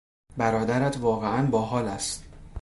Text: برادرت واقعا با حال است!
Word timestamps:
برادرت 0.37 0.97
واقعا 1.01 1.47
با 1.47 1.61
حال 1.61 1.87
است! 1.87 2.23